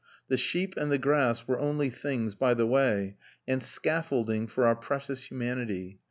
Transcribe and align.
The 0.29 0.37
sheep 0.37 0.73
and 0.77 0.91
the 0.91 0.97
grass 0.97 1.47
were 1.47 1.59
only 1.59 1.91
things 1.91 2.33
by 2.33 2.55
the 2.55 2.65
way 2.65 3.17
and 3.47 3.61
scaffolding 3.61 4.47
for 4.47 4.65
our 4.65 4.75
precious 4.75 5.25
humanity. 5.25 5.99